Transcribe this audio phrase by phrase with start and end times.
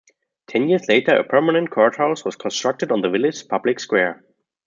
[0.47, 4.23] Ten years later, a permanent courthouse was constructed on the village's public square.